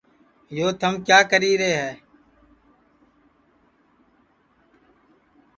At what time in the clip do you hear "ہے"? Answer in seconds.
1.77-1.87